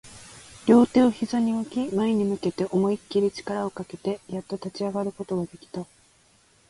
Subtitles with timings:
[0.65, 5.85] 両手を膝に置き、前に向けて思いっきり力をかけて、やっと立ち上がることができた